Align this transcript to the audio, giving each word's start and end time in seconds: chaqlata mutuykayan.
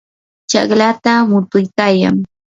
chaqlata 0.49 1.13
mutuykayan. 1.29 2.17